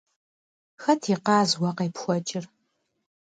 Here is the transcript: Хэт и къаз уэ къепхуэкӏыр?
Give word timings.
Хэт 0.81 1.01
и 1.13 1.15
къаз 1.25 1.49
уэ 1.61 1.69
къепхуэкӏыр? 1.77 2.45